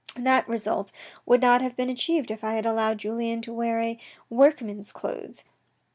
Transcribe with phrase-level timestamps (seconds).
[0.17, 0.91] That result
[1.27, 3.99] would not have been achieved if I had allowed Julien to wear a
[4.31, 5.43] workman's clothes.